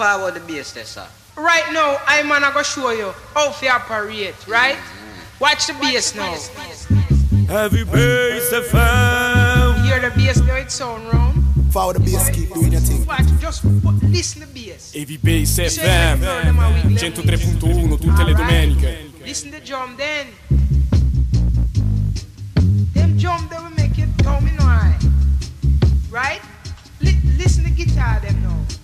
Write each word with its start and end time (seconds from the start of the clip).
power 0.00 0.30
the 0.30 0.40
bass. 0.40 0.96
Right 1.36 1.68
now, 1.74 1.98
I'm 2.06 2.28
gonna 2.28 2.50
go 2.54 2.62
show 2.62 2.90
you 2.90 3.12
how 3.34 3.52
to 3.52 3.68
operate, 3.68 4.34
right? 4.48 4.76
Mm-hmm. 4.76 5.44
Watch 5.44 5.66
the 5.66 5.74
bass 5.74 6.14
now. 6.14 6.32
Heavy 7.46 7.84
bass 7.84 8.50
FM. 8.50 9.76
You 9.76 9.82
hear 9.84 10.00
the 10.00 10.10
bass 10.16 10.40
now, 10.40 10.56
its 10.56 10.74
sound 10.74 11.12
wrong. 11.12 11.44
Follow 11.70 11.92
the 11.92 12.00
bass, 12.00 12.30
keep 12.30 12.48
doing 12.54 12.72
your 12.72 12.80
thing. 12.80 13.04
Watch, 13.04 13.26
just 13.40 13.62
listen 14.02 14.40
to 14.40 14.46
the 14.46 14.54
bass. 14.54 14.94
Heavy 14.94 15.18
bass 15.18 15.58
FM. 15.58 16.24
103.1 16.24 17.98
tutte 17.98 18.24
le 18.24 18.32
domeniche. 18.32 19.10
Listen 19.22 19.50
to 19.50 19.60
drum 19.60 19.96
then. 19.98 20.28
Them 22.94 23.18
drum 23.18 23.46
that 23.50 23.60
will 23.62 23.76
make 23.76 23.98
you 23.98 24.06
domino 24.24 24.62
high. 24.62 24.96
Right? 26.10 26.40
L- 27.04 27.12
listen 27.36 27.64
to 27.64 27.70
guitar 27.70 28.18
them 28.20 28.42
now. 28.42 28.79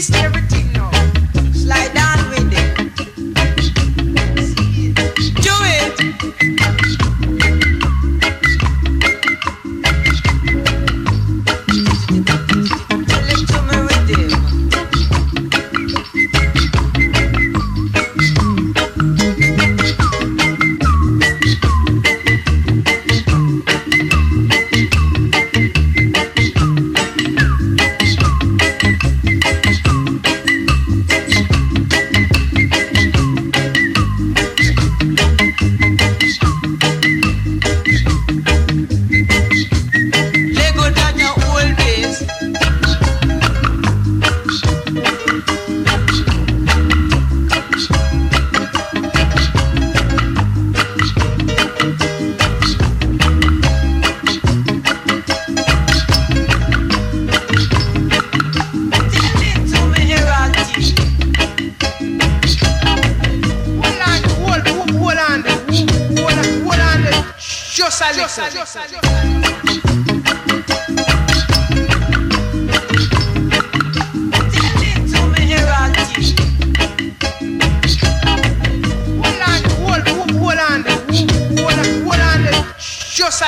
Is 0.00 0.08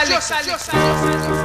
sale. 0.07 0.15
Yo 0.15 0.21
sale. 0.21 0.51
Yo 0.51 0.59
sale. 0.59 0.79
Yo 0.79 1.23
sale. 1.23 1.42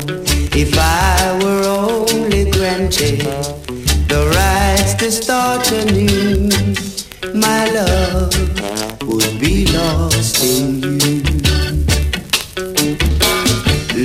If 0.00 0.78
I 0.78 1.38
were 1.42 1.64
only 1.64 2.50
granted 2.50 3.20
the 4.08 4.30
rights 4.34 4.94
to 4.94 5.10
start 5.10 5.70
anew, 5.72 6.48
my 7.34 7.68
love 7.70 8.32
would 9.02 9.40
be 9.40 9.66
lost 9.66 10.42
in 10.42 10.82
you. 10.82 11.20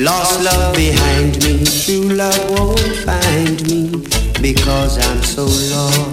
Lost 0.04 0.44
love 0.44 0.76
behind 0.76 1.44
me, 1.44 1.64
true 1.66 2.10
love 2.10 2.50
won't 2.52 2.96
find 3.06 3.62
me 3.68 3.90
because 4.42 4.98
I'm 4.98 5.22
so 5.22 5.46
lost. 5.46 6.13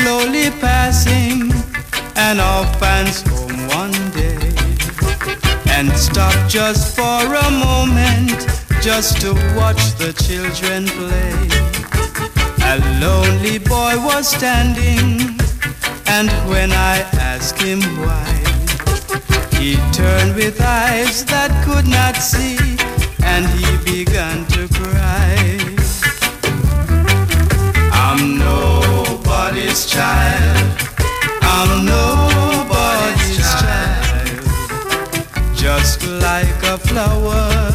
Slowly 0.00 0.50
passing 0.60 1.52
an 2.16 2.40
orphan's 2.40 3.20
home 3.28 3.60
one 3.80 3.98
day 4.12 4.38
and 5.76 5.90
stopped 5.92 6.48
just 6.48 6.96
for 6.96 7.20
a 7.46 7.50
moment 7.50 8.38
just 8.80 9.20
to 9.20 9.34
watch 9.56 9.82
the 10.02 10.12
children 10.26 10.86
play. 10.98 11.36
A 12.72 12.76
lonely 13.04 13.58
boy 13.58 13.94
was 14.08 14.28
standing 14.28 15.38
and 16.06 16.30
when 16.48 16.72
I 16.72 16.96
asked 17.32 17.60
him 17.60 17.80
why 18.04 18.30
he 19.58 19.76
turned 19.92 20.34
with 20.34 20.60
eyes 20.60 21.24
that 21.26 21.50
could 21.64 21.86
not 21.86 22.16
see 22.16 22.58
and 23.22 23.44
he 23.58 23.70
began 23.84 24.46
to 24.46 24.68
cry. 24.68 25.79
Nobody's 29.70 29.86
child. 29.86 30.74
I'm 31.42 31.84
nobody's 31.86 33.38
child. 33.38 34.42
Just 35.54 36.02
like 36.06 36.62
a 36.64 36.76
flower, 36.76 37.70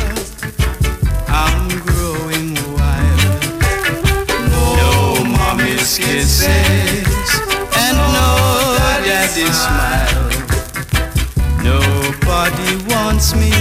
I'm 1.27 1.69
growing 1.85 2.55
wild. 2.75 3.43
No 4.51 5.23
mommy's 5.23 5.97
kisses 5.97 7.07
and 7.77 7.97
no 8.17 8.77
daddy's 9.05 9.55
smile. 9.55 10.29
Nobody 11.63 12.71
wants 12.93 13.33
me. 13.35 13.53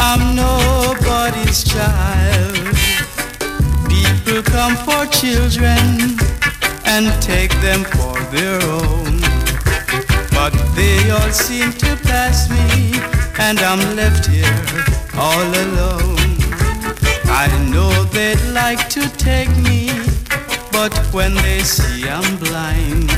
I'm 0.00 0.34
nobody's 0.34 1.62
child. 1.62 2.76
People 3.88 4.42
come 4.42 4.74
for 4.76 5.06
children 5.12 6.29
and 6.90 7.06
take 7.22 7.52
them 7.60 7.84
for 7.84 8.18
their 8.34 8.60
own. 8.62 9.20
But 10.38 10.52
they 10.74 10.98
all 11.10 11.30
seem 11.30 11.72
to 11.84 11.90
pass 12.10 12.50
me, 12.50 12.98
and 13.38 13.58
I'm 13.60 13.82
left 13.96 14.26
here 14.26 14.60
all 15.14 15.50
alone. 15.66 16.36
I 17.42 17.46
know 17.72 17.90
they'd 18.16 18.44
like 18.62 18.88
to 18.96 19.02
take 19.30 19.52
me, 19.68 19.90
but 20.72 20.92
when 21.12 21.34
they 21.46 21.60
see 21.60 22.08
I'm 22.08 22.36
blind, 22.38 23.08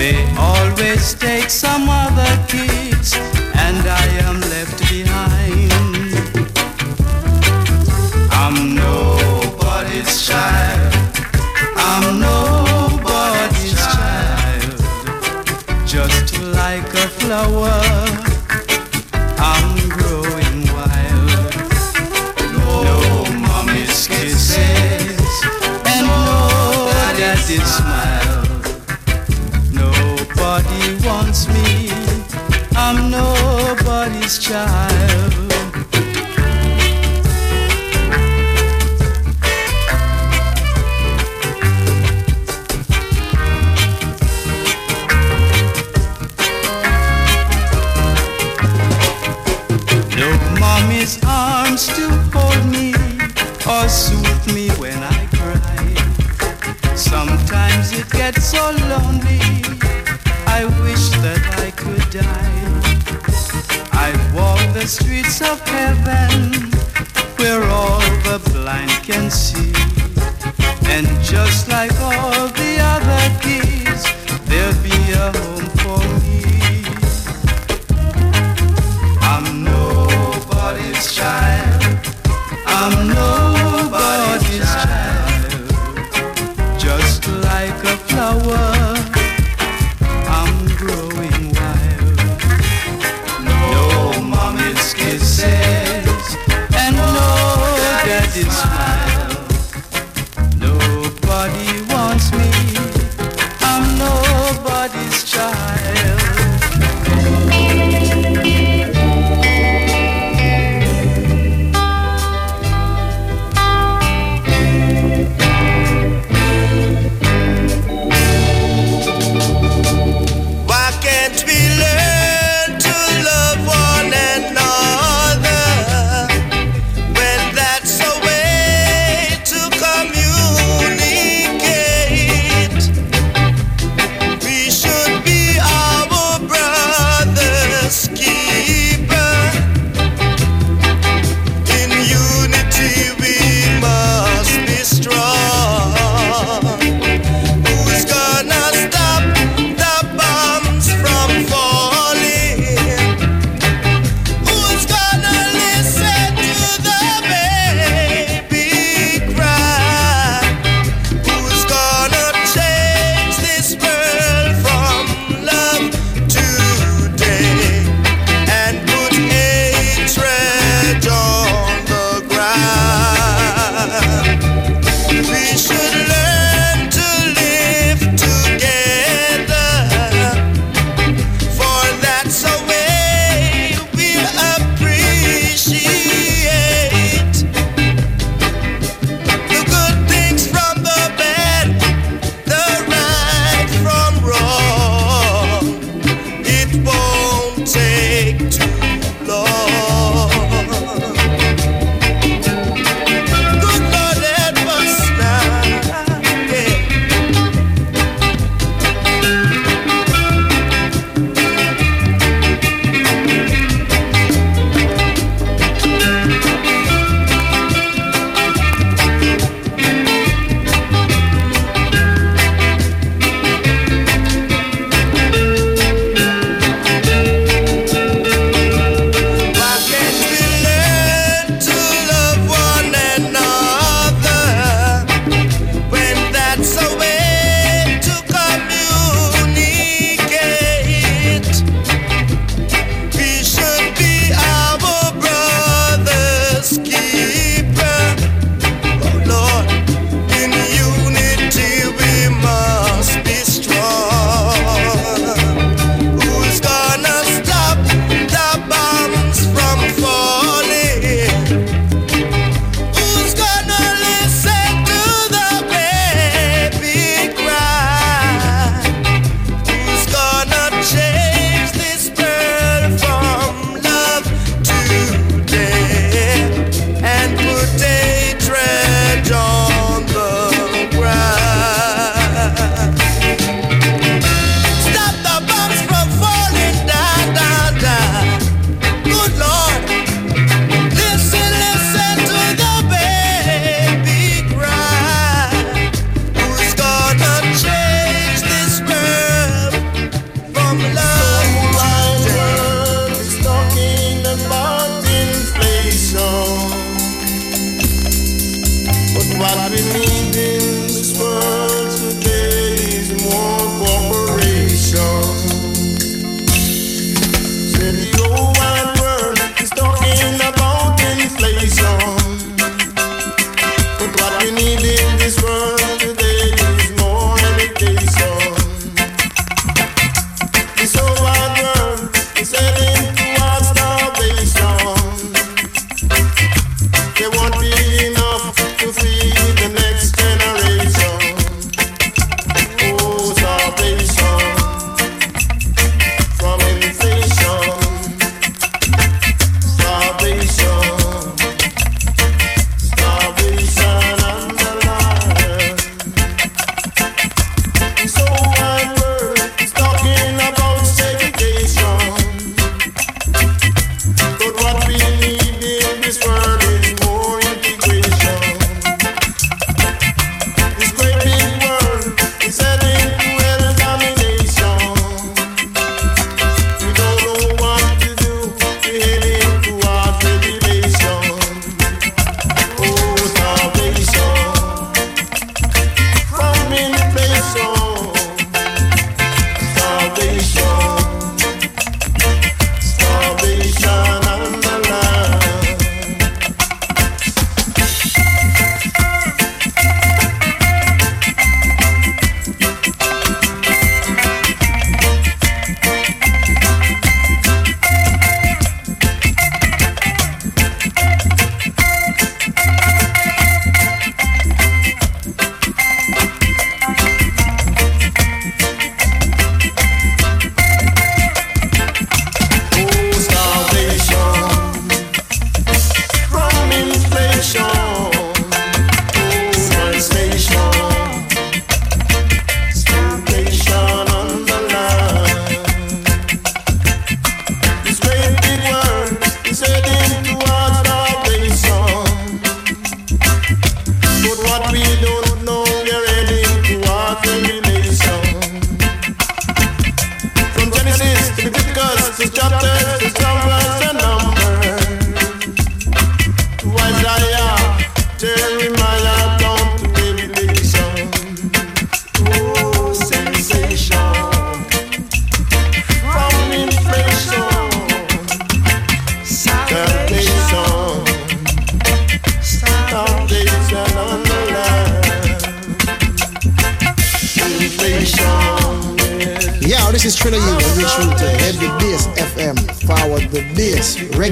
they 0.00 0.16
always 0.38 1.14
take 1.14 1.50
some 1.50 1.84
other 1.88 2.32
kids, 2.48 3.14
and 3.66 3.82
I 4.02 4.06
am 4.28 4.40
left 4.40 4.78
behind. 4.88 5.33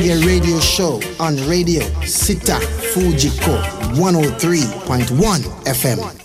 Reggae 0.03 0.25
Radio 0.27 0.61
Show 0.61 1.01
on 1.19 1.37
Radio 1.47 1.81
Città 2.05 2.59
Fujiko 2.59 3.53
103.1 3.95 5.63
FM. 5.65 6.22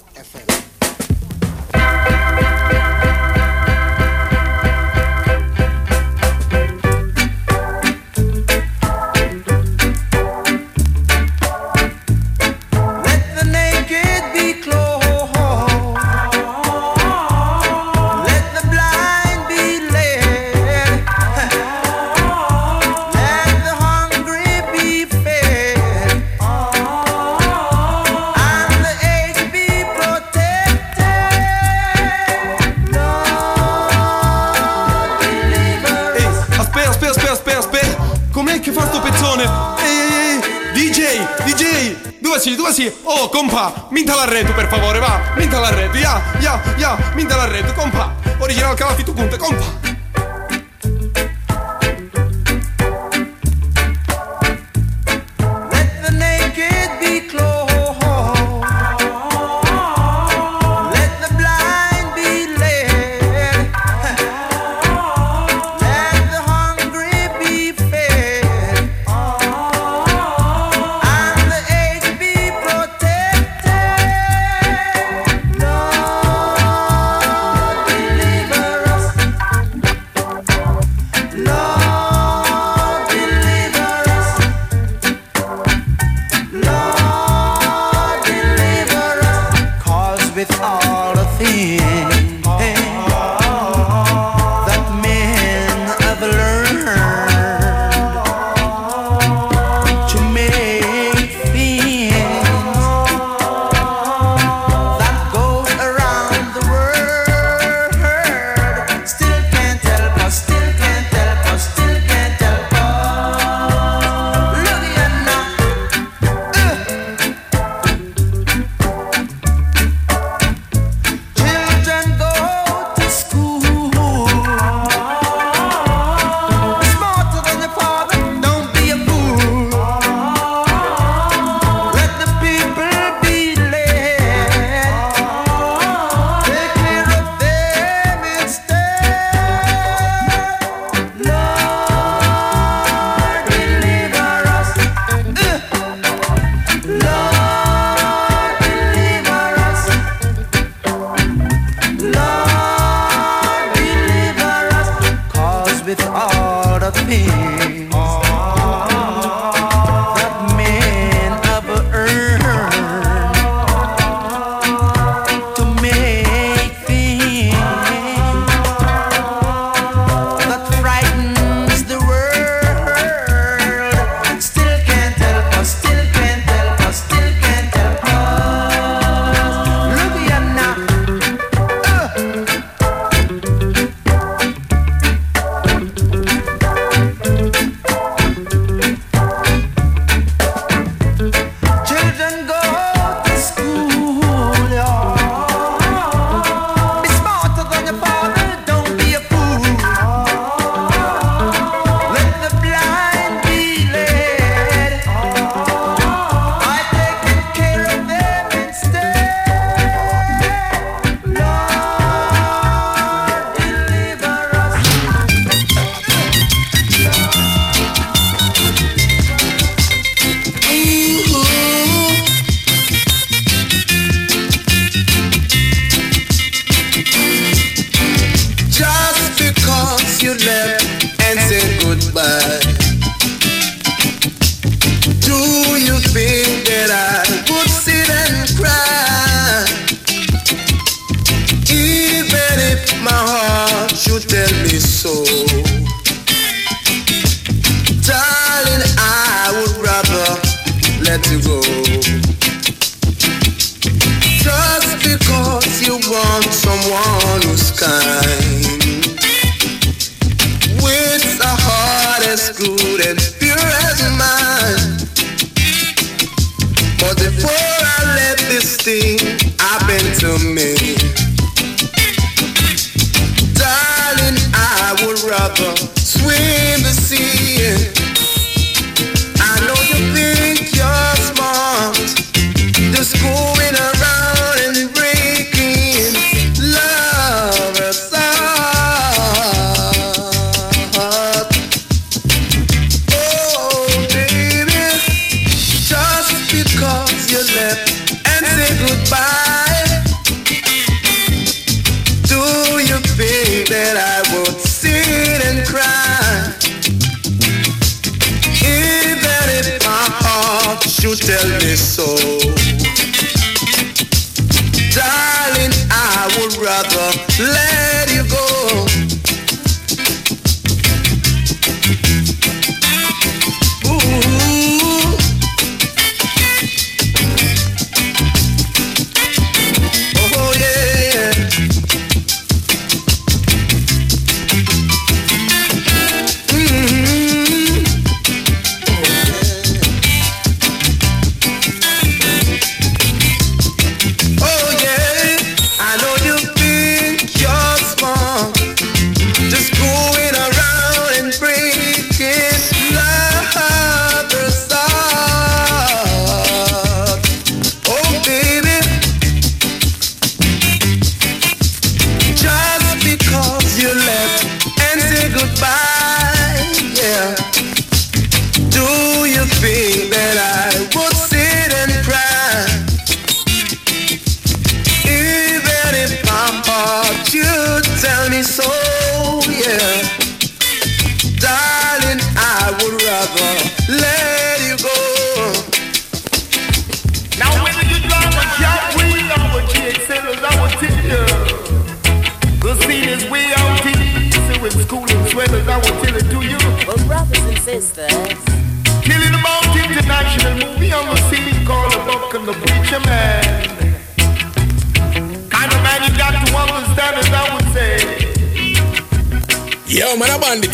così, 42.67 42.93
oh 43.03 43.30
compa, 43.30 43.88
minta 43.91 44.13
l'arredo 44.13 44.53
per 44.53 44.67
favore, 44.67 44.99
va, 44.99 45.21
minta 45.36 45.58
l'arredo, 45.60 45.97
ya, 45.97 46.21
ya, 46.39 46.62
ya, 46.65 46.75
yeah, 46.75 47.13
minta 47.13 47.38
l'arredo, 47.38 47.71
compa, 47.73 48.13
original 48.39 48.75
calati 48.75 49.03
tu 49.06 49.13
punta, 49.13 49.38
compa. 49.38 49.87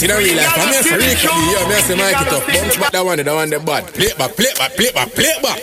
In 0.03 0.11
a 0.11 0.17
real 0.17 0.35
life. 0.35 0.53
I'm 0.59 0.67
here 0.73 0.83
for 0.83 0.97
Rick. 0.99 1.23
Yo, 1.23 1.67
me 1.67 1.75
say 1.81 1.95
mic 1.95 2.19
it 2.19 2.33
up. 2.33 2.43
Bounce 2.47 2.77
back 2.77 2.91
that 2.91 3.05
one, 3.05 3.17
that 3.17 3.33
one, 3.33 3.49
the 3.49 3.59
bad. 3.59 3.87
Play 3.93 4.11
back, 4.17 4.35
play 4.35 4.51
back, 4.57 4.71
play 4.75 4.91
back, 4.91 5.09
play 5.15 5.31
back. 5.41 5.59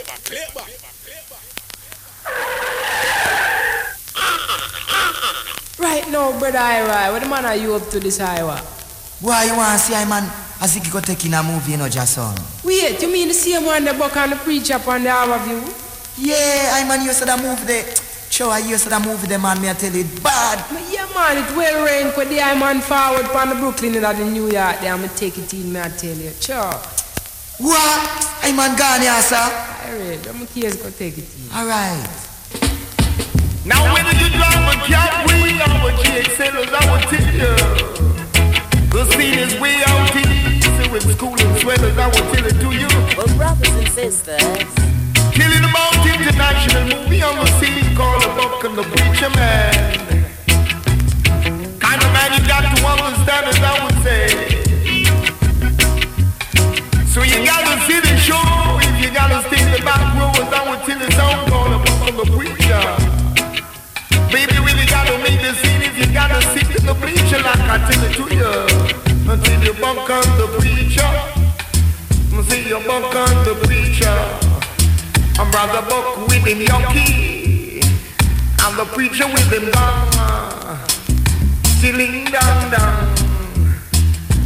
Right 5.78 6.08
now, 6.10 6.38
brother 6.38 6.58
Ira, 6.58 7.12
what 7.12 7.22
the 7.22 7.28
man 7.28 7.44
are 7.44 7.56
you 7.56 7.74
up 7.74 7.88
to 7.90 8.00
this 8.00 8.20
Ira? 8.20 8.56
Why 9.20 9.44
you 9.44 9.56
want 9.56 9.78
to 9.78 9.86
see 9.86 9.94
I 9.94 10.04
man 10.04 10.24
as 10.60 10.74
he 10.74 10.80
go 10.90 11.00
take 11.00 11.24
in 11.26 11.34
a 11.34 11.42
movie, 11.42 11.72
you 11.72 11.78
know, 11.78 11.88
Jason? 11.88 12.34
Wait, 12.64 13.00
you 13.00 13.10
mean 13.12 13.28
the 13.28 13.34
same 13.34 13.64
one 13.64 13.84
the 13.84 13.92
buck 13.94 14.16
and 14.16 14.32
the 14.32 14.36
preacher 14.36 14.80
on 14.86 15.02
the 15.02 15.10
hour 15.10 15.38
view? 15.44 15.62
Yeah, 16.18 16.72
I 16.74 16.84
man, 16.88 17.04
you 17.04 17.12
said 17.12 17.28
that 17.28 17.40
movie 17.42 17.64
there. 17.66 17.84
Sure, 18.30 18.48
I 18.48 18.60
used 18.60 18.84
to 18.84 18.90
that 18.90 19.04
movie 19.04 19.26
there, 19.26 19.40
man, 19.40 19.60
me 19.60 19.68
I 19.68 19.72
tell 19.72 19.90
you, 19.92 20.02
it 20.06 20.22
bad. 20.22 20.62
But 21.12 21.34
yeah, 21.34 21.34
man, 21.34 21.44
it 21.44 21.56
will 21.56 21.84
rain 21.84 22.12
for 22.12 22.24
the 22.24 22.40
I 22.40 22.58
man 22.58 22.80
forward 22.80 23.26
from 23.28 23.50
the 23.50 23.54
Brooklyn 23.56 23.96
and 23.96 24.18
the 24.18 24.24
New 24.24 24.50
York 24.50 24.80
there. 24.80 24.92
I'm 24.92 25.00
gonna 25.00 25.12
take 25.14 25.38
it 25.38 25.52
in, 25.54 25.72
me 25.72 25.80
I 25.80 25.88
tell 25.88 26.16
you. 26.16 26.30
Sure. 26.40 26.74
What? 27.58 28.00
I 28.42 28.52
man 28.54 28.76
gone 28.76 29.00
here, 29.00 29.20
sir. 29.22 29.36
Alright, 29.36 30.26
I'm 30.28 30.44
gonna 30.44 30.76
go 30.76 30.90
take 30.90 31.18
it 31.18 31.26
in. 31.26 31.56
Alright. 31.56 32.08
Now 33.64 33.92
when 33.92 34.06
you 34.18 34.28
drive 34.32 34.66
a 34.70 34.76
cat, 34.86 35.26
we 35.26 35.60
are 35.60 36.02
Jake 36.04 36.30
sellers, 36.32 36.70
I 36.72 36.82
will 36.90 37.04
tell 37.10 37.34
you. 37.34 37.54
The 38.90 39.04
scene 39.12 39.38
is 39.38 39.60
way 39.60 39.82
out 39.86 40.16
east, 40.16 40.90
with 40.90 41.16
school 41.16 41.34
and 41.38 41.58
sweaters, 41.60 41.96
I 41.98 42.06
will 42.06 42.34
tell 42.34 42.46
it 42.46 42.58
to 42.60 42.70
you. 42.72 42.88
well, 43.16 43.36
brothers 43.36 43.74
and 43.74 43.88
sisters, 43.88 44.40
Killing 45.32 45.64
about 45.64 46.06
international 46.06 47.02
movie 47.02 47.22
on 47.22 47.36
the 47.36 47.46
scene 47.60 47.94
called 47.94 48.22
the 48.22 48.28
Buck 48.28 48.64
and 48.64 48.76
the 48.76 48.82
Preacher 48.82 49.30
Man. 49.30 50.09
Kind 52.30 52.42
you 52.42 52.48
got 52.48 52.62
to 52.62 52.86
understand 52.86 53.46
as 53.50 53.58
I 53.58 53.74
would 53.82 53.98
say. 54.06 54.30
So 57.10 57.22
you 57.26 57.44
gotta 57.44 57.74
see 57.86 57.98
the 57.98 58.14
show 58.22 58.38
if 58.86 59.02
you 59.02 59.10
gotta 59.10 59.42
stay 59.48 59.58
in 59.58 59.72
the 59.74 59.82
back 59.82 59.98
row 60.14 60.30
as 60.38 60.52
I 60.54 60.62
would 60.70 60.78
tell 60.86 60.98
the 61.00 61.10
song 61.18 61.48
called 61.50 61.72
the 61.74 62.22
the 62.22 62.26
Preacher. 62.30 62.86
Baby, 64.30 64.62
really 64.62 64.86
gotta 64.86 65.18
make 65.26 65.42
the 65.42 65.54
scene 65.58 65.82
if 65.82 65.98
you 65.98 66.06
gotta 66.14 66.40
sit 66.54 66.70
in 66.70 66.86
the 66.86 66.94
bleacher 66.94 67.42
like 67.42 67.66
I 67.66 67.78
tell 67.90 68.04
it 68.06 68.14
to 68.14 68.26
you. 68.30 68.52
Until 69.26 69.64
you 69.64 69.74
buck 69.80 70.08
on 70.08 70.22
the 70.38 70.46
preacher. 70.58 71.10
See 72.48 72.68
you 72.68 72.78
buck 72.86 73.14
on 73.14 73.44
the 73.44 73.54
preacher. 73.66 74.18
I'm 75.38 75.50
brother 75.50 75.82
Buck 75.90 76.28
with 76.28 76.46
him 76.46 76.60
yonkey. 76.60 77.82
And 78.62 78.78
the 78.78 78.84
preacher 78.94 79.26
with 79.26 79.52
him 79.52 79.70
gong. 79.72 80.09
Tilling 81.80 82.26
dong 82.26 82.70
dong. 82.70 83.08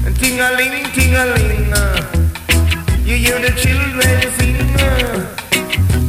And 0.07 0.15
ting-a-ling, 0.21 0.87
ting-a-ling. 0.95 1.75
You 3.05 3.17
hear 3.17 3.41
the 3.41 3.51
children 3.59 4.23
sing. 4.39 4.55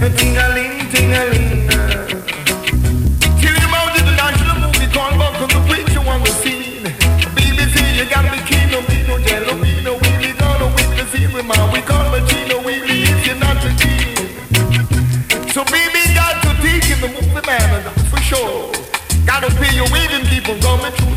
And 0.03 0.13
ting-a-ling, 0.19 0.87
ting-a-ling. 0.91 1.45
Till 1.45 1.54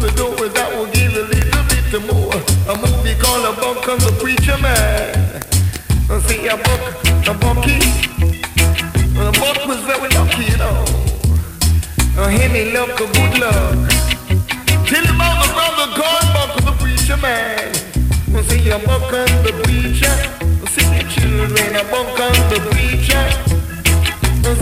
the 0.00 0.10
door 0.12 0.48
that 0.48 0.70
will 0.76 0.86
give 0.92 1.12
a 1.14 1.24
little 1.26 1.64
bit 1.70 1.90
more. 2.06 2.34
A 2.70 2.74
movie 2.78 3.18
called 3.18 3.44
A 3.44 3.52
Buck 3.58 3.86
and 3.88 4.00
the 4.00 4.12
Preacher 4.22 4.58
Man. 4.58 5.42
See, 6.26 6.46
a 6.46 6.56
buck, 6.56 6.82
a 7.26 7.34
bucky. 7.34 7.78
A 9.18 9.32
buck 9.42 9.58
was 9.66 9.80
very 9.90 10.08
lucky, 10.14 10.44
you 10.50 10.56
know. 10.56 10.84
A 12.18 12.30
henny 12.30 12.70
luck, 12.72 12.94
a 13.00 13.06
good 13.10 13.38
luck. 13.42 13.90
Tell 14.86 15.04
about 15.04 15.36
the 15.42 15.48
brother 15.56 15.88
called 15.98 16.28
Buck 16.34 16.52
the 16.64 16.72
Preacher 16.78 17.16
Man. 17.18 17.74
See, 18.48 18.70
a 18.70 18.78
buck 18.78 19.12
and 19.12 19.46
the 19.46 19.52
preacher. 19.64 20.14
See, 20.70 20.86
the 20.94 21.02
children, 21.10 21.74
a 21.74 21.84
buck 21.90 22.18
and 22.20 22.38
the 22.52 22.60
preacher. 22.70 23.24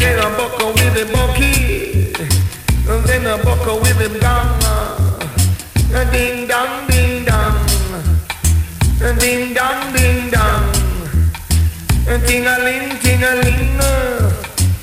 Then 0.01 0.19
I 0.19 0.37
buckle 0.37 0.73
with 0.73 0.97
a 0.97 1.07
monkey. 1.13 2.13
Then 3.07 3.27
I 3.27 3.43
buckle 3.43 3.79
with 3.81 4.01
a 4.01 4.19
gun 4.19 4.66
ding 6.17 6.49
dong, 6.49 6.87
ding 6.89 7.25
dong, 7.29 7.57
ding 9.21 9.53
dong, 9.53 9.93
ding 9.93 10.31
dong, 10.31 10.65
ting 12.27 12.47
a 12.47 12.57
ling, 12.65 12.89
ting 13.03 13.23
a 13.23 13.33
ling. 13.43 13.77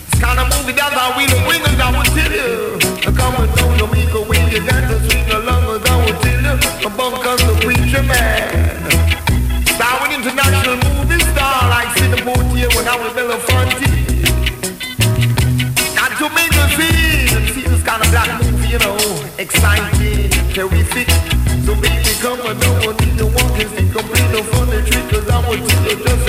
It's 0.07 0.19
kind 0.21 0.39
of 0.39 0.45
movie 0.53 0.73
that's 0.77 0.93
how 0.93 1.17
we 1.17 1.25
the 1.25 1.37
wingers, 1.49 1.79
I 1.81 1.89
will 1.89 2.05
tell 2.17 2.33
you. 2.39 2.77
Come 3.17 3.35
and 3.41 3.51
don't 3.57 3.77
you 3.79 3.87
make 3.93 4.13
a 4.13 4.21
wing, 4.29 4.47
you 4.53 4.61
got 4.67 4.83
to 4.89 4.95
swing 5.09 5.29
along, 5.31 5.63
I 5.65 5.95
will 6.05 6.17
tell 6.21 6.41
you. 6.47 6.89
Bunkers 6.97 7.42
no 24.33 24.41
funny 24.41 24.81
trick, 24.89 25.09
cause 25.09 25.29
I 25.29 25.47
was 25.47 25.59
just 25.59 26.22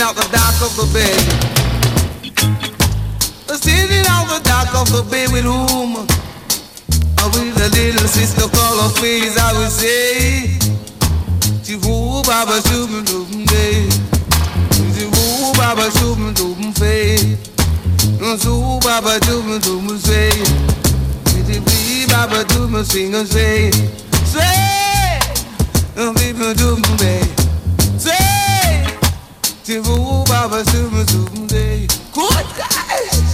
out 0.00 0.16
the 0.16 0.43
Tivu 29.64 30.24
baba 30.28 30.64
sumu 30.64 31.04
day 31.48 31.86
Good 32.12 32.46
guys. 32.56 33.33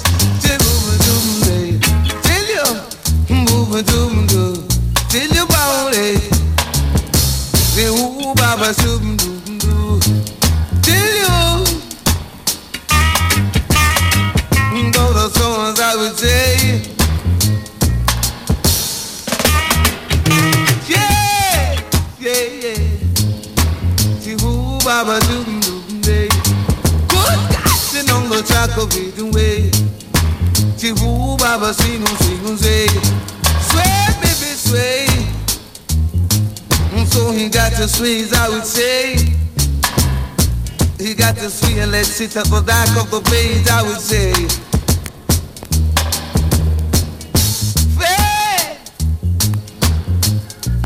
si 42.20 42.28
te 42.28 42.38
acordás 42.38 42.90
cuando 42.90 43.22
I 43.30 43.83
would 43.83 43.98
say. 43.98 44.30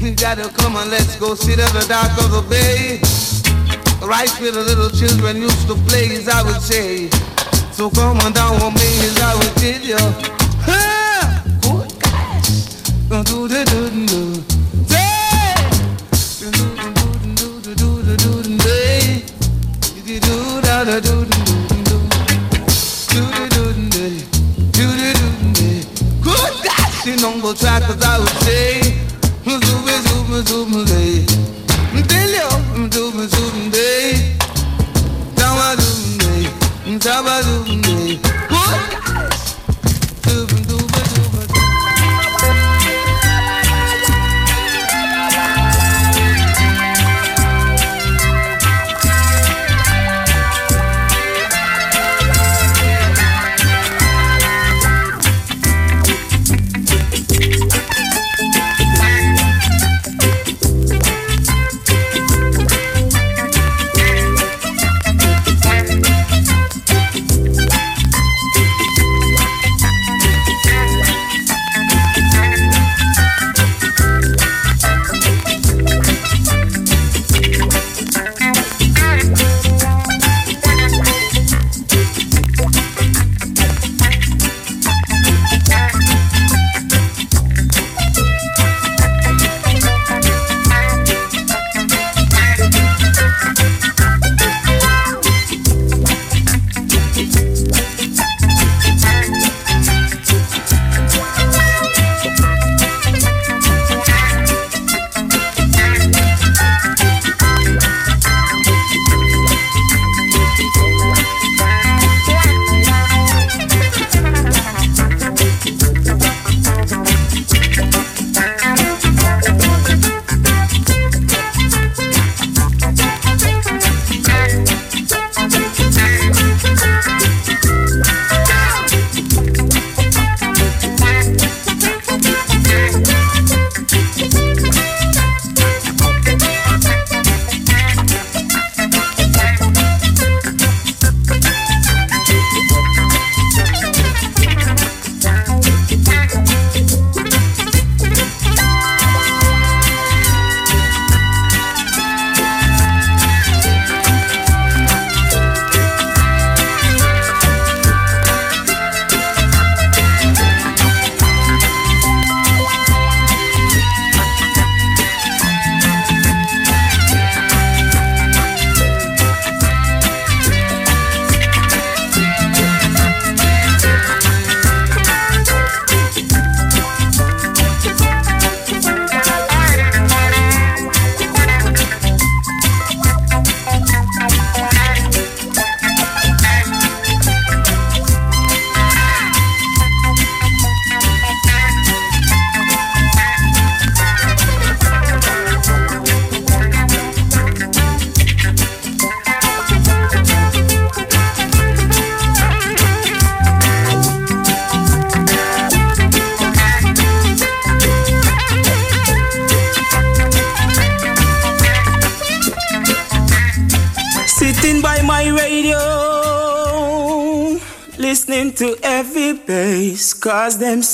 You 0.00 0.14
gotta 0.14 0.48
come 0.50 0.76
and 0.76 0.92
let's 0.92 1.16
go 1.18 1.34
sit 1.34 1.58
at 1.58 1.72
the 1.72 1.84
dock 1.88 2.16
of 2.18 2.30
the 2.30 2.42
bay. 2.48 3.00
Right 4.06 4.30
where 4.40 4.52
the 4.52 4.62
little 4.62 4.90
children 4.90 5.38
used 5.38 5.66
to 5.66 5.74
play, 5.88 6.14
as 6.14 6.28
I 6.28 6.40
would 6.44 6.62
say. 6.62 7.10
So 7.72 7.90
come 7.90 8.18
on 8.20 8.32
down 8.32 8.54
with 8.54 8.74
me, 8.74 8.86
as 9.02 9.20
I 9.20 9.34
would 9.34 9.56
tell 9.56 9.82
you. 9.82 9.98
Ha! 10.68 11.42
Oh 11.64 11.84
gosh! 11.98 12.52
Track 27.56 27.84
I 28.02 28.18
would 28.18 28.28
take. 28.40 28.83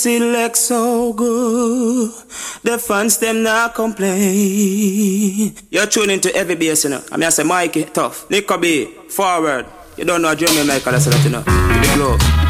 Select 0.00 0.56
so 0.56 1.12
good. 1.12 2.10
The 2.62 2.78
fans 2.78 3.18
them 3.18 3.42
not 3.42 3.74
complain. 3.74 5.54
You're 5.70 5.86
tuning 5.86 6.20
to 6.20 6.34
every 6.34 6.54
bass, 6.56 6.84
you 6.84 6.90
know. 6.90 7.02
I 7.12 7.16
mean, 7.16 7.26
I 7.26 7.30
say 7.30 7.42
Mikey, 7.44 7.84
tough. 7.84 8.28
Nico 8.30 8.56
B, 8.58 8.86
forward. 9.08 9.66
You 9.96 10.04
don't 10.04 10.22
know 10.22 10.34
Jeremy 10.34 10.66
Michael, 10.66 10.92
that's 10.92 11.04
that, 11.04 11.22
you 11.24 11.30
know. 11.30 11.42
To 11.42 11.50
the 11.50 11.92
globe. 11.94 12.49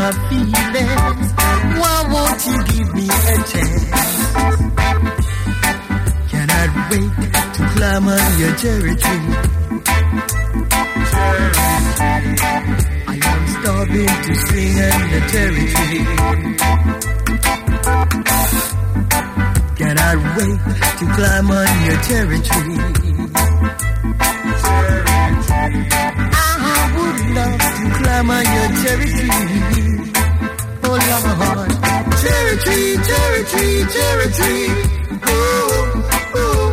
My 0.00 0.12
feelings. 0.28 1.28
Why 1.80 1.96
won't 2.12 2.40
you 2.48 2.56
give 2.72 2.90
me 2.94 3.06
a 3.06 3.36
chance? 3.50 3.84
Cannot 6.30 6.70
wait 6.90 7.12
to 7.56 7.62
climb 7.74 8.06
on 8.14 8.24
your 8.40 8.54
cherry 8.62 8.94
tree. 9.02 9.26
I 13.12 13.14
am 13.30 13.40
starving 13.56 14.14
to 14.26 14.32
swing 14.44 14.76
on 14.88 15.00
the 15.12 15.20
cherry 15.32 15.66
tree. 15.74 16.04
Cannot 19.80 20.18
wait 20.36 20.60
to 20.98 21.04
climb 21.16 21.48
on 21.60 21.70
your 21.86 21.98
cherry 22.08 22.40
tree. 22.48 22.80
Would 26.96 27.20
love 27.36 27.58
to 27.60 27.84
climb 27.98 28.30
on 28.30 28.44
your 28.54 28.68
cherry 28.82 29.08
tree. 29.18 29.30
Oh 30.84 30.96
Lord, 31.10 31.72
cherry 32.22 32.56
tree, 32.64 32.90
cherry 33.08 33.42
tree, 33.52 33.78
cherry 33.94 34.28
tree. 34.38 34.68
Ooh, 35.30 35.70
ooh. 36.40 36.68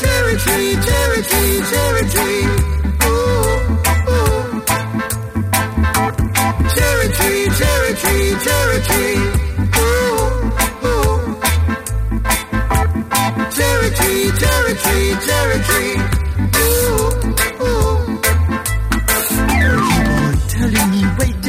Cherry 0.00 0.34
tree, 0.44 0.70
cherry 0.86 1.20
tree, 1.30 1.54
cherry 1.70 2.04
tree. 2.14 2.44
Ooh, 3.08 3.44
ooh. 4.14 4.44
Cherry 6.74 7.08
tree, 7.18 7.42
cherry 7.58 7.92
tree, 8.02 8.28
cherry 8.44 8.78
tree. 8.88 9.18
Ooh, 9.80 10.22
ooh. 10.88 11.18
Cherry 13.56 13.90
tree, 13.98 14.24
cherry 14.40 14.74
tree, 14.82 15.08
cherry 15.26 15.58
tree. 15.68 15.94
Ooh, 16.62 17.09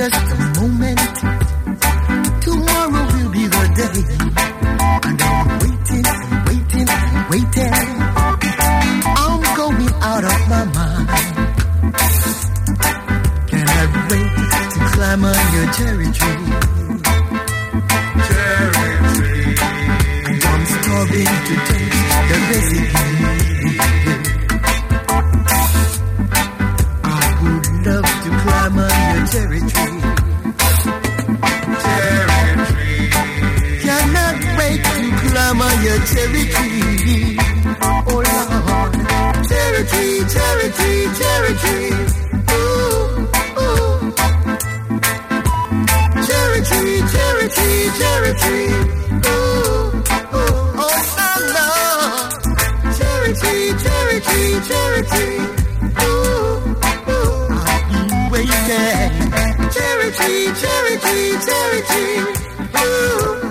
just 0.09 0.31
a 0.33 0.37
moment. 0.59 0.99
Tomorrow 2.41 3.03
will 3.13 3.31
be 3.31 3.45
the 3.45 3.63
day. 3.77 4.01
And 5.07 5.21
I'm 5.21 5.47
waiting, 5.61 6.07
waiting, 6.47 6.89
waiting. 7.29 7.73
I'm 9.21 9.41
going 9.59 9.93
out 10.01 10.23
of 10.23 10.39
my 10.49 10.63
mind. 10.77 11.07
Cannot 13.49 13.89
wait 14.09 14.31
to 14.73 14.79
climb 14.93 15.23
on 15.23 15.53
your 15.53 15.67
cherry 15.73 16.09
tree. 16.17 16.30
Tree, 53.41 53.73
cherry 54.67 55.01
tree. 55.09 55.39
Ooh, 56.03 56.75
ooh. 57.09 58.31
Tree, 60.11 60.47
cherry 60.61 60.97
tree, 60.99 61.37
cherry 61.45 61.81
tree. 61.89 62.17
Ooh, 62.81 63.45
ooh. 63.45 63.50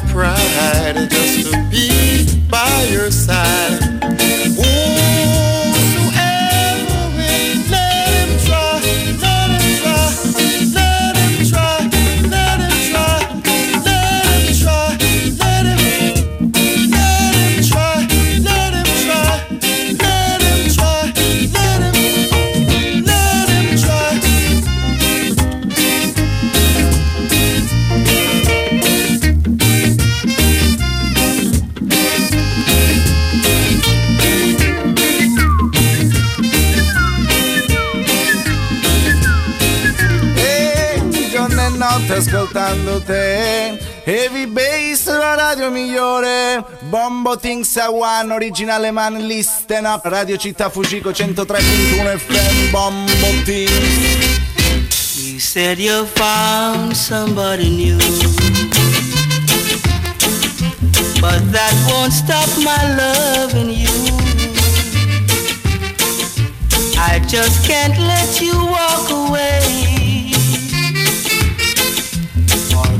Pride 0.00 1.08
just 1.10 1.52
to 1.52 1.68
be 1.70 2.48
by 2.48 2.88
your 2.90 3.10
side. 3.10 3.73
meglio 42.94 43.00
te. 43.00 43.78
Heavy 44.04 44.46
bass, 44.46 45.06
la 45.06 45.34
radio 45.34 45.70
migliore. 45.70 46.64
Bombo 46.90 47.36
Things 47.36 47.76
a 47.76 47.90
One, 47.90 48.32
originale 48.32 48.90
man 48.90 49.26
listen 49.26 49.86
up. 49.86 50.04
Radio 50.04 50.36
Città 50.36 50.68
Fujiko 50.70 51.10
103.1 51.10 52.18
FM 52.18 52.70
Bombo 52.70 53.42
Things. 53.44 55.16
You 55.16 55.40
said 55.40 55.78
you 55.78 56.06
found 56.06 56.94
somebody 56.94 57.68
new. 57.70 57.98
But 61.20 61.40
that 61.52 61.74
won't 61.88 62.12
stop 62.12 62.48
my 62.58 62.94
loving 62.96 63.70
you. 63.70 63.88
I 66.96 67.18
just 67.26 67.66
can't 67.66 67.98
let 67.98 68.40
you 68.40 68.54
walk 68.54 69.10
away. 69.10 69.93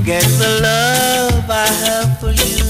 forget 0.04 0.24
the 0.38 0.60
love 0.60 1.48
I 1.48 1.66
have 1.84 2.20
for 2.20 2.28
you. 2.28 2.64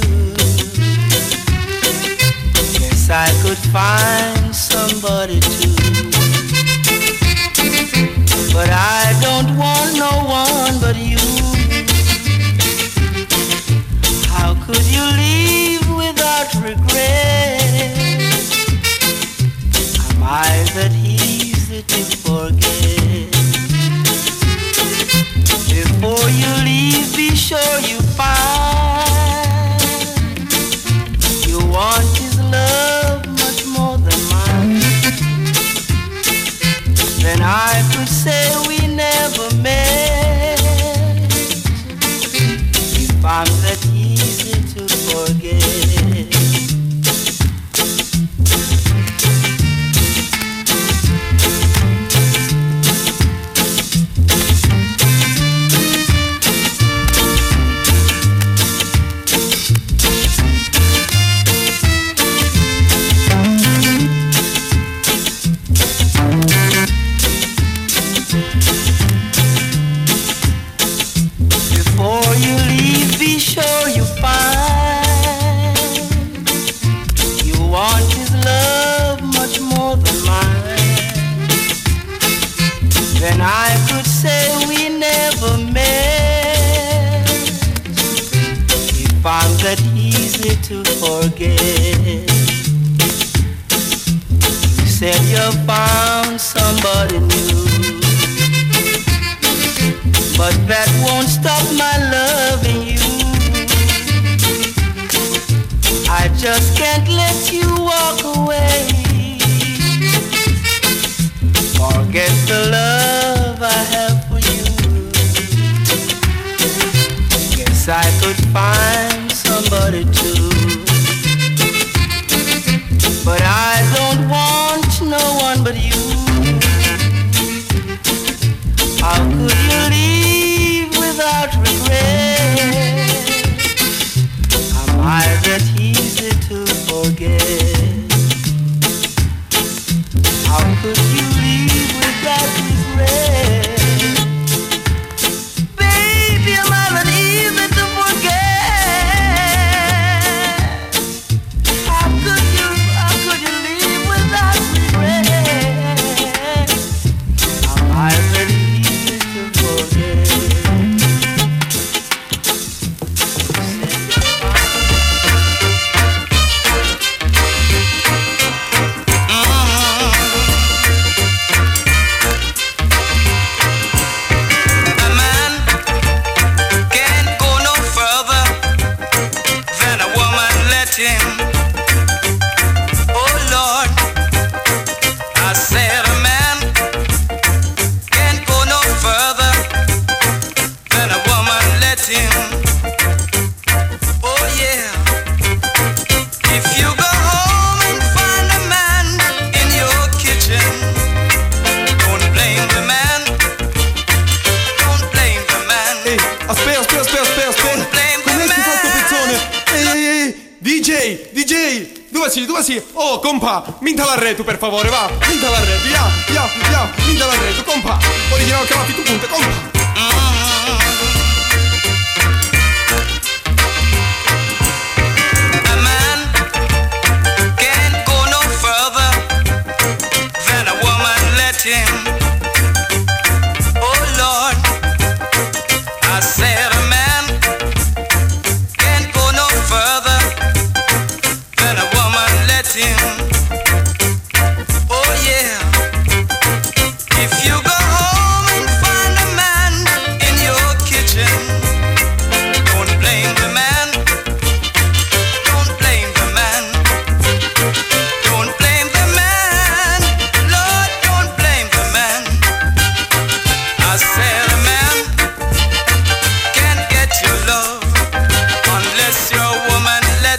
Guess 2.79 3.11
I 3.11 3.29
could 3.43 3.59
find 3.75 4.55
somebody 4.55 5.41
too. 5.41 5.75
But 8.53 8.71
I 8.71 9.19
don't 9.21 9.59
want 9.59 9.97
no 9.99 10.13
one 10.43 10.79
but 10.81 10.95
you. 10.95 11.19
How 14.29 14.55
could 14.65 14.87
you 14.87 15.05
leave 15.19 15.91
without 15.91 16.55
regret? 16.63 17.99
Am 20.11 20.23
I 20.23 20.65
that 20.77 20.93
easy 20.95 21.83
to 21.83 22.17
forget? 22.19 22.84
Before 26.05 26.29
you 26.29 26.65
leave, 26.65 27.17
be 27.17 27.35
sure 27.35 27.81
you 27.81 27.99
find 27.99 28.29
you 31.47 31.59
want 31.73 32.05
his 32.19 32.39
love 32.43 33.27
much 33.27 33.65
more 33.67 33.97
than 33.97 34.21
mine. 34.29 34.81
Then 37.23 37.41
I 37.41 37.83
could 37.95 38.09
say. 38.09 38.64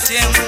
Tim. 0.05 0.44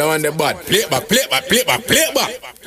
down 0.00 0.22
the 0.22 0.32
bad. 0.32 0.56
Play 0.64 0.88
back, 0.88 1.08
play 1.08 1.26
back, 1.30 1.44
play 1.44 1.64
back, 1.64 1.80
play 1.84 2.06
back. 2.14 2.59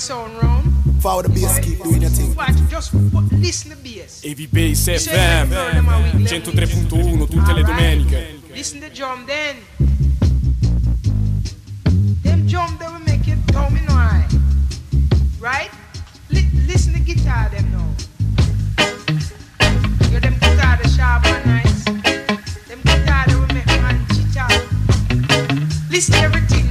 sound 0.00 0.42
round. 0.42 0.64
Follow 1.02 1.22
the 1.22 1.28
bass, 1.28 1.58
keep 1.58 1.82
doing 1.82 2.00
your 2.00 2.10
thing. 2.10 2.34
Watch, 2.34 2.56
just 2.70 2.94
listen 3.32 3.70
the 3.70 3.76
bass. 3.76 4.22
AVBase 4.24 4.94
FM 4.94 5.50
103.1 5.50 7.28
tutte 7.28 7.52
le 7.52 7.62
domeniche. 7.62 8.40
Listen 8.54 8.80
the 8.80 8.88
drum 8.88 9.26
then. 9.26 9.56
Them 12.22 12.46
drum 12.46 12.76
they 12.78 12.86
will 12.88 13.04
make 13.04 13.28
it 13.28 13.38
domino 13.52 13.92
high. 13.92 14.26
Right? 15.38 15.70
listen 16.30 16.92
the 16.92 17.00
guitar 17.00 17.50
them 17.50 17.70
now. 17.70 17.88
Yeah, 20.10 20.20
them 20.20 20.34
guitar 20.40 20.78
the 20.82 20.88
sharp 20.88 21.26
and 21.26 21.44
nice. 21.46 21.84
Them 22.68 22.80
guitar 22.84 23.24
they 23.26 23.34
will 23.34 23.54
make 23.54 23.66
man 23.66 24.06
chit 24.08 24.32
Listen 25.90 26.14
everything. 26.14 26.69